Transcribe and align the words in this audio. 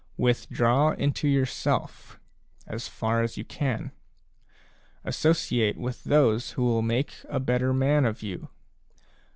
Withdraw 0.17 0.93
into 0.93 1.27
yourself, 1.27 2.19
as 2.65 2.87
far 2.87 3.21
as 3.21 3.37
you 3.37 3.45
can. 3.45 3.91
Associate 5.05 5.77
with 5.77 6.05
those 6.05 6.53
who 6.53 6.63
will 6.63 6.81
make 6.81 7.13
a 7.29 7.39
better 7.39 7.71
man 7.71 8.03
of 8.05 8.23
you. 8.23 8.49